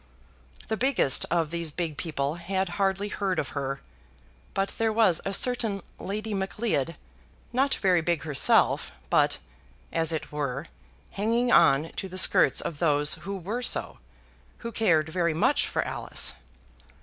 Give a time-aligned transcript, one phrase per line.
[0.67, 3.81] The biggest of these big people had hardly heard of her;
[4.55, 6.95] but there was a certain Lady Macleod,
[7.53, 9.37] not very big herself, but,
[9.93, 10.65] as it were,
[11.11, 13.99] hanging on to the skirts of those who were so,
[14.65, 16.33] who cared very much for Alice.